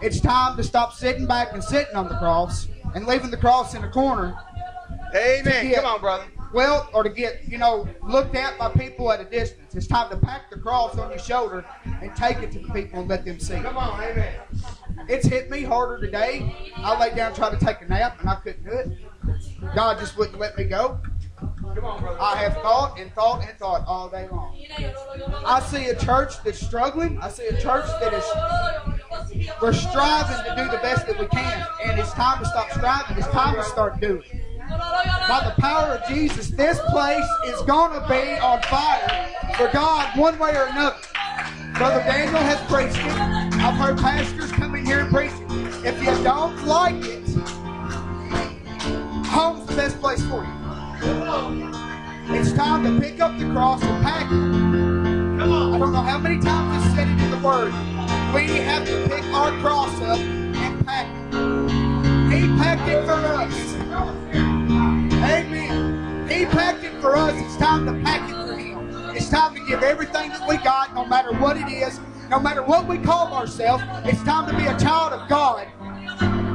It's 0.00 0.20
time 0.20 0.56
to 0.56 0.62
stop 0.62 0.92
sitting 0.92 1.26
back 1.26 1.52
and 1.52 1.62
sitting 1.62 1.94
on 1.94 2.08
the 2.08 2.16
cross 2.18 2.68
and 2.94 3.06
leaving 3.06 3.30
the 3.30 3.36
cross 3.36 3.74
in 3.74 3.84
a 3.84 3.90
corner. 3.90 4.36
Amen. 5.14 5.68
Yeah. 5.68 5.76
Come 5.76 5.86
on, 5.86 6.00
brother. 6.00 6.24
Well, 6.52 6.90
or 6.92 7.02
to 7.02 7.08
get, 7.08 7.44
you 7.46 7.56
know, 7.56 7.88
looked 8.06 8.34
at 8.34 8.58
by 8.58 8.68
people 8.70 9.10
at 9.10 9.20
a 9.20 9.24
distance. 9.24 9.74
It's 9.74 9.86
time 9.86 10.10
to 10.10 10.16
pack 10.18 10.50
the 10.50 10.58
cross 10.58 10.98
on 10.98 11.08
your 11.08 11.18
shoulder 11.18 11.64
and 12.02 12.14
take 12.14 12.38
it 12.38 12.52
to 12.52 12.58
the 12.58 12.68
people 12.72 13.00
and 13.00 13.08
let 13.08 13.24
them 13.24 13.40
see. 13.40 13.58
Come 13.60 13.78
on, 13.78 14.02
amen. 14.02 14.34
It's 15.08 15.26
hit 15.26 15.50
me 15.50 15.62
harder 15.62 15.98
today. 16.04 16.72
I 16.76 16.98
laid 17.00 17.16
down 17.16 17.28
and 17.28 17.36
tried 17.36 17.58
to 17.58 17.64
take 17.64 17.80
a 17.80 17.86
nap 17.86 18.20
and 18.20 18.28
I 18.28 18.34
couldn't 18.36 18.64
do 18.64 18.70
it. 18.70 18.98
God 19.74 19.98
just 19.98 20.18
wouldn't 20.18 20.38
let 20.38 20.58
me 20.58 20.64
go. 20.64 21.00
Come 21.74 21.84
on, 21.84 22.00
brother. 22.00 22.20
I 22.20 22.36
have 22.36 22.54
thought 22.54 23.00
and 23.00 23.12
thought 23.14 23.48
and 23.48 23.58
thought 23.58 23.84
all 23.86 24.10
day 24.10 24.28
long. 24.30 24.56
I 25.46 25.60
see 25.60 25.86
a 25.86 25.96
church 25.96 26.34
that's 26.44 26.60
struggling. 26.60 27.18
I 27.20 27.30
see 27.30 27.46
a 27.46 27.60
church 27.60 27.86
that 28.00 28.12
is 28.12 28.24
we're 29.60 29.72
striving 29.72 30.36
to 30.44 30.54
do 30.56 30.70
the 30.70 30.78
best 30.78 31.06
that 31.06 31.18
we 31.18 31.26
can, 31.26 31.66
and 31.84 31.98
it's 31.98 32.12
time 32.12 32.38
to 32.40 32.44
stop 32.46 32.70
striving. 32.70 33.16
It's 33.16 33.28
time 33.28 33.54
to 33.56 33.64
start 33.64 34.00
doing. 34.00 34.24
By 34.68 35.42
the 35.44 35.60
power 35.60 35.94
of 35.94 36.08
Jesus, 36.08 36.48
this 36.48 36.78
place 36.90 37.28
is 37.46 37.60
going 37.62 37.92
to 37.92 38.06
be 38.08 38.38
on 38.38 38.62
fire 38.62 39.28
for 39.56 39.68
God 39.72 40.16
one 40.18 40.38
way 40.38 40.56
or 40.56 40.66
another. 40.66 40.96
Brother 41.74 42.00
Daniel 42.00 42.36
has 42.36 42.60
preached 42.70 42.98
it. 43.04 43.12
I've 43.60 43.74
heard 43.74 43.98
pastors 43.98 44.52
come 44.52 44.74
in 44.74 44.84
here 44.84 45.00
and 45.00 45.10
preach 45.10 45.32
it. 45.32 45.86
If 45.86 45.98
you 46.02 46.24
don't 46.24 46.64
like 46.66 46.96
it, 47.04 47.28
home's 49.26 49.66
the 49.66 49.74
best 49.76 50.00
place 50.00 50.22
for 50.26 50.44
you. 50.44 50.62
It's 52.34 52.52
time 52.52 52.84
to 52.84 53.00
pick 53.00 53.20
up 53.20 53.38
the 53.38 53.50
cross 53.52 53.82
and 53.82 54.02
pack 54.02 54.30
it. 54.30 55.42
I 55.42 55.78
don't 55.78 55.92
know 55.92 56.02
how 56.02 56.18
many 56.18 56.38
times 56.40 56.84
I've 56.84 56.94
said 56.94 57.08
it 57.08 57.20
in 57.22 57.30
the 57.30 57.38
Word. 57.38 57.72
We 58.32 58.46
have 58.46 58.86
to 58.86 59.08
pick 59.08 59.24
our 59.34 59.50
cross 59.60 60.00
up 60.00 60.18
and 60.18 60.86
pack 60.86 61.06
it. 61.06 61.34
He 62.32 62.48
packed 62.56 62.88
it 62.88 63.04
for 63.04 63.12
us. 63.12 63.74
Amen. 65.14 66.28
He 66.28 66.46
packed 66.46 66.82
it 66.82 66.98
for 67.02 67.14
us. 67.14 67.34
It's 67.36 67.58
time 67.58 67.84
to 67.84 67.92
pack 68.02 68.30
it 68.30 68.46
for 68.46 68.56
Him. 68.56 69.14
It's 69.14 69.28
time 69.28 69.54
to 69.54 69.60
give 69.66 69.82
everything 69.82 70.30
that 70.30 70.48
we 70.48 70.56
got, 70.56 70.94
no 70.94 71.04
matter 71.04 71.32
what 71.34 71.58
it 71.58 71.70
is, 71.70 72.00
no 72.30 72.40
matter 72.40 72.62
what 72.62 72.88
we 72.88 72.96
call 72.96 73.34
ourselves. 73.34 73.84
It's 74.04 74.22
time 74.22 74.50
to 74.50 74.56
be 74.56 74.64
a 74.64 74.78
child 74.78 75.12
of 75.12 75.28
God. 75.28 75.68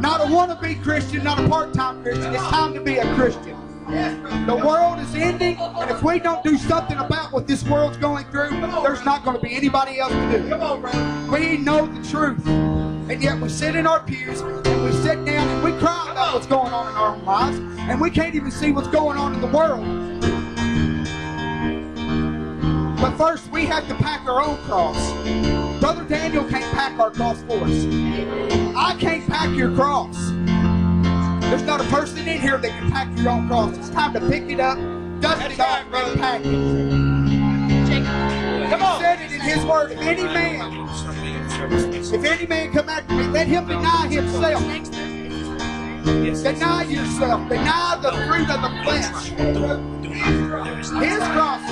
Not 0.00 0.22
a 0.22 0.24
wannabe 0.24 0.82
Christian, 0.82 1.24
not 1.24 1.38
a 1.38 1.46
part 1.46 1.74
time 1.74 2.02
Christian. 2.02 2.32
It's 2.34 2.42
time 2.44 2.72
to 2.72 2.80
be 2.80 2.96
a 2.96 3.14
Christian. 3.16 3.65
The 3.86 4.62
world 4.64 4.98
is 4.98 5.14
ending, 5.14 5.56
and 5.58 5.90
if 5.90 6.02
we 6.02 6.18
don't 6.18 6.42
do 6.42 6.56
something 6.58 6.98
about 6.98 7.32
what 7.32 7.46
this 7.46 7.62
world's 7.64 7.96
going 7.96 8.24
through, 8.26 8.50
there's 8.82 9.04
not 9.04 9.24
going 9.24 9.36
to 9.36 9.42
be 9.42 9.54
anybody 9.54 10.00
else 10.00 10.12
to 10.12 10.42
do. 10.42 10.48
Come 10.48 10.60
on. 10.60 11.30
We 11.30 11.56
know 11.58 11.86
the 11.86 12.08
truth. 12.08 12.44
And 12.46 13.22
yet 13.22 13.40
we 13.40 13.48
sit 13.48 13.76
in 13.76 13.86
our 13.86 14.00
pews 14.00 14.40
and 14.40 14.84
we 14.84 14.90
sit 14.90 15.24
down 15.24 15.46
and 15.46 15.62
we 15.62 15.70
cry 15.78 16.08
about 16.10 16.34
what's 16.34 16.48
going 16.48 16.72
on 16.72 16.88
in 16.90 16.96
our 16.96 17.14
own 17.14 17.24
lives. 17.24 17.58
And 17.78 18.00
we 18.00 18.10
can't 18.10 18.34
even 18.34 18.50
see 18.50 18.72
what's 18.72 18.88
going 18.88 19.16
on 19.16 19.32
in 19.32 19.40
the 19.40 19.46
world. 19.46 19.84
But 23.00 23.16
first, 23.16 23.48
we 23.52 23.64
have 23.66 23.86
to 23.86 23.94
pack 23.94 24.26
our 24.26 24.42
own 24.42 24.56
cross. 24.64 25.12
Brother 25.80 26.02
Daniel 26.02 26.42
can't 26.48 26.64
pack 26.74 26.98
our 26.98 27.12
cross 27.12 27.40
for 27.42 27.62
us. 27.62 27.86
I 28.74 28.96
can't 28.98 29.24
pack 29.28 29.56
your 29.56 29.72
cross. 29.76 30.16
There's 31.50 31.62
not 31.62 31.80
a 31.80 31.84
person 31.84 32.26
in 32.26 32.40
here 32.40 32.58
that 32.58 32.70
can 32.70 32.90
pack 32.90 33.08
your 33.18 33.30
own 33.30 33.46
cross. 33.48 33.76
It's 33.76 33.90
time 33.90 34.12
to 34.14 34.20
pick 34.20 34.44
it 34.50 34.60
up, 34.60 34.76
dust 35.20 35.38
That's 35.40 35.54
it 35.54 35.60
off, 35.60 35.68
right, 35.68 35.90
brother. 35.90 36.12
and 36.12 36.20
pack 36.20 36.40
it. 36.40 36.44
Come 38.70 38.80
He 38.80 38.86
on. 38.86 39.00
said 39.00 39.20
it 39.20 39.32
in 39.32 39.40
his 39.40 39.64
word. 39.64 39.92
If 39.92 40.00
any 40.00 40.24
man, 40.24 40.88
if 42.14 42.24
any 42.24 42.46
man 42.46 42.72
come 42.72 42.88
after 42.88 43.14
me, 43.14 43.24
let 43.28 43.46
him 43.46 43.66
deny 43.68 44.08
himself. 44.08 44.62
Deny 46.04 46.82
yourself. 46.84 47.48
Deny 47.48 47.98
the 48.02 48.12
fruit 48.26 48.50
of 48.50 48.60
the 48.62 48.70
flesh. 48.84 49.30
His 51.02 51.18
cross. 51.28 51.62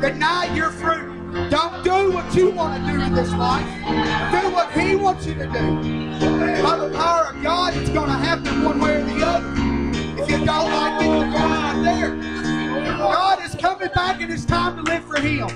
Deny 0.00 0.54
your 0.54 0.70
fruit. 0.70 1.10
Don't 1.50 1.82
do 1.84 1.93
what 2.24 2.34
you 2.34 2.50
want 2.50 2.86
to 2.86 2.92
do 2.92 3.00
in 3.00 3.14
this 3.14 3.32
life. 3.32 3.66
Do 3.84 4.50
what 4.50 4.72
He 4.72 4.96
wants 4.96 5.26
you 5.26 5.34
to 5.34 5.46
do. 5.46 6.62
By 6.62 6.76
the 6.78 6.90
power 6.94 7.34
of 7.34 7.42
God, 7.42 7.76
it's 7.76 7.90
going 7.90 8.08
to 8.08 8.16
happen 8.16 8.62
one 8.62 8.80
way 8.80 8.96
or 8.96 9.04
the 9.04 9.24
other. 9.24 9.52
If 10.22 10.30
you 10.30 10.44
don't 10.44 10.70
like 10.70 11.02
it, 11.02 11.08
the 11.08 11.30
God's 11.32 11.60
not 11.60 11.82
there. 11.84 12.16
God 12.96 13.44
is 13.44 13.54
coming 13.56 13.88
back, 13.94 14.20
and 14.20 14.32
it's 14.32 14.44
time 14.44 14.76
to 14.76 14.82
live 14.82 15.04
for 15.04 15.20
Him. 15.20 15.48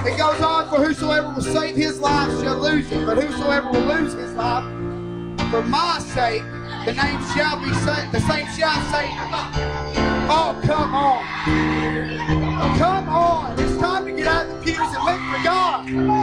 It 0.06 0.18
goes 0.18 0.42
on, 0.42 0.68
for 0.68 0.84
whosoever 0.84 1.34
will 1.34 1.42
save 1.42 1.76
his 1.76 2.00
life 2.00 2.32
shall 2.42 2.58
lose 2.58 2.92
it, 2.92 3.06
but 3.06 3.22
whosoever 3.22 3.70
will 3.72 3.82
lose 3.82 4.14
his 4.14 4.34
life 4.34 4.64
for 5.52 5.62
my 5.64 6.00
sake, 6.00 6.44
the 6.86 6.94
name 6.94 7.22
shall 7.34 7.60
be 7.60 7.72
saved, 7.74 8.12
the 8.12 8.20
same 8.22 8.48
shall 8.58 8.82
it. 8.92 10.02
Oh, 10.34 10.60
come 10.64 10.96
on. 10.96 12.78
Come 12.78 13.10
on. 13.10 13.60
It's 13.60 13.78
time 13.78 14.06
to 14.06 14.12
get 14.12 14.28
out 14.28 14.46
of 14.48 14.60
the 14.60 14.64
pews 14.64 14.80
and 14.80 15.04
live 15.06 15.20
for 15.30 15.44
God. 15.44 16.21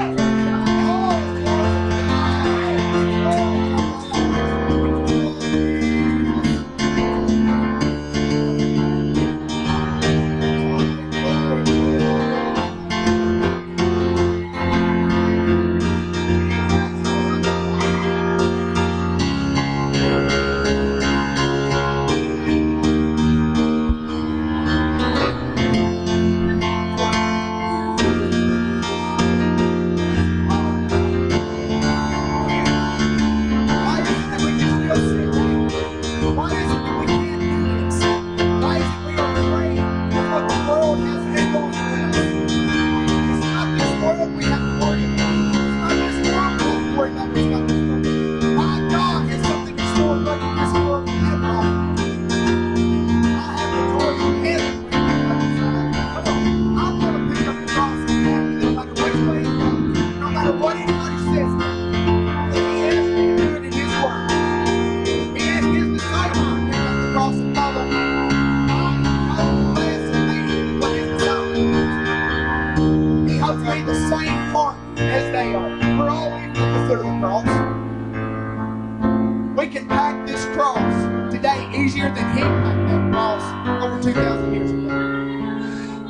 Sin? 36.47 36.98
To 73.79 73.85
be 73.85 73.93
the 73.93 74.09
same 74.09 74.53
part 74.53 74.77
as 74.99 75.33
they 75.33 75.55
are. 75.55 75.69
We're 75.99 76.09
all 76.09 76.29
equal 76.29 76.63
at 76.63 76.81
the 76.81 76.89
foot 76.89 76.99
of 76.99 77.05
the 77.05 77.19
cross. 77.21 77.47
We 79.57 79.67
can 79.67 79.89
pack 79.89 80.27
this 80.27 80.45
cross 80.47 81.33
today 81.33 81.69
easier 81.75 82.13
than 82.15 82.37
He 82.37 82.43
packed 82.43 82.89
that 82.89 83.13
cross 83.13 83.83
over 83.83 84.03
2,000 84.03 84.55
years 84.55 84.71
ago. 84.71 84.89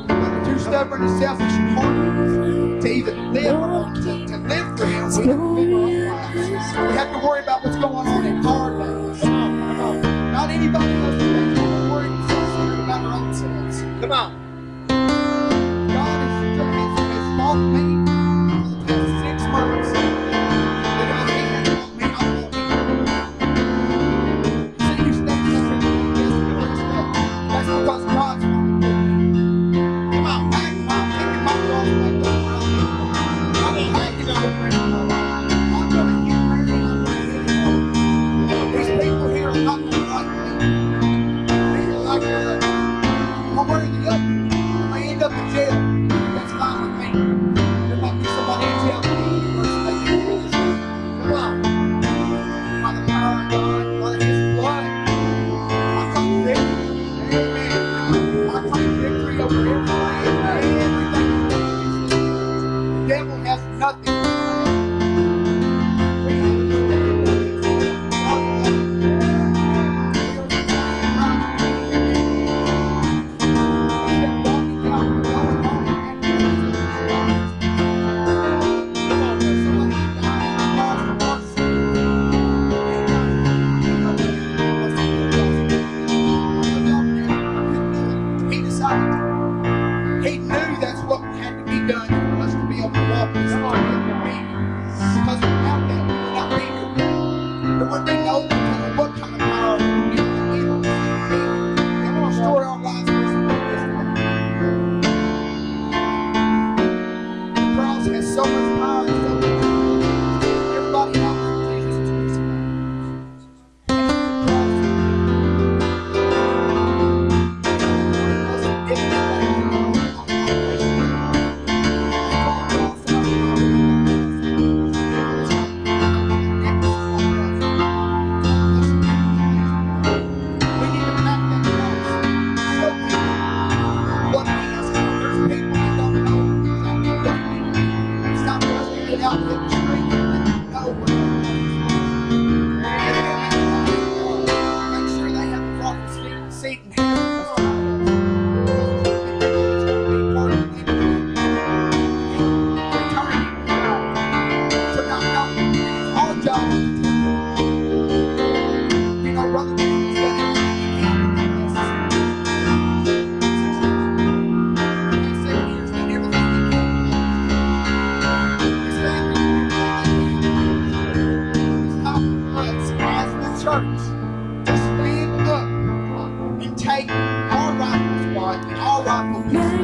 But 0.07 0.17
we're 0.17 0.45
too 0.45 0.59
stubborn 0.59 1.03
and 1.03 1.19
selfish 1.19 1.51
and 1.51 1.69
hard 1.77 2.81
to 2.81 2.87
even 2.87 3.33
live 3.33 3.55
to, 3.95 4.27
to 4.27 4.37
live 4.37 4.77
for 4.77 4.85
Him. 4.85 5.09
We 5.17 5.27
have 5.27 5.37
to 5.37 5.43
live 5.43 5.73
our 5.73 6.13
lives. 6.13 6.49
We 6.49 6.93
have 6.97 7.11
to 7.21 7.27
worry 7.27 7.41
about 7.41 7.63
what's 7.63 7.77
going 7.77 8.07
on 8.07 8.25
in 8.25 8.45
our 8.45 8.81
on. 8.81 10.01
Not 10.31 10.49
anybody 10.49 10.85
days. 10.87 11.59
We're 11.59 11.91
worried 11.91 12.11
and 12.11 12.29
concerned 12.29 12.83
about 12.83 13.05
our 13.05 13.13
own 13.19 13.33
selves. 13.33 13.81
Come 14.01 14.11
on. 14.11 14.38
you 43.85 44.09
up. 44.09 44.21
I 44.93 45.01
end 45.03 45.23
up 45.23 45.31
in 45.31 45.51
jail. 45.53 46.09
That's 46.35 46.51
fine 46.53 46.81
with 46.83 46.95
me. 46.99 47.07
There 47.89 47.97
might 47.97 48.17
be 48.19 48.25
somebody 48.25 48.65
in 48.65 48.79
jail 48.85 49.01
you 49.05 50.51
Come 51.23 51.33
on. 51.33 51.61
By 52.83 52.93
the 52.93 53.01
power 53.07 53.43
of 53.43 53.51
God, 53.51 54.01
by 54.01 54.25
his 54.25 54.39
blood. 54.59 54.85
I 55.79 56.11
come 56.13 56.45
victory. 56.45 57.37
Amen. 57.37 58.49
I 58.49 58.69
come 58.69 59.01
victory 59.01 59.41
over. 59.41 59.71
Everything. 60.81 61.49
The 62.89 63.07
devil 63.07 63.37
has 63.45 63.61
nothing. 63.79 64.18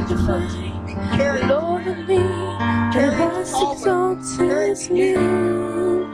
magnified. 0.08 1.48
Lord 1.48 1.86
of 1.86 2.08
me, 2.08 2.16
and 2.16 3.12
has 3.12 3.48
exalted 3.48 4.18
his 4.68 4.90
name. 4.90 6.12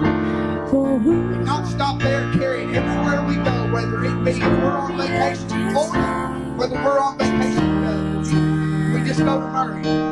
For 0.68 0.98
who? 0.98 1.44
Not 1.44 1.66
stop 1.66 2.00
there, 2.00 2.32
carry 2.32 2.64
it 2.64 2.74
everywhere 2.74 3.24
we 3.26 3.34
go, 3.36 3.72
whether 3.72 4.04
it 4.04 4.24
be 4.24 4.40
we're 4.40 4.70
on 4.70 4.96
vacation 4.96 5.60
in 5.60 5.72
Florida, 5.72 6.54
whether 6.56 6.76
we're 6.76 6.98
on 6.98 7.18
vacation 7.18 8.24
in 8.24 8.94
We 8.94 9.06
just 9.06 9.20
go 9.20 9.40
to 9.40 9.46
Murray. 9.48 10.11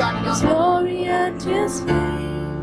His 0.00 0.40
glory 0.40 1.04
and 1.04 1.42
His 1.42 1.82
fame. 1.82 2.62